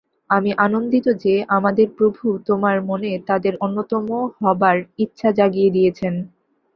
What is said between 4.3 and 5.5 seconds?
হবার ইচ্ছা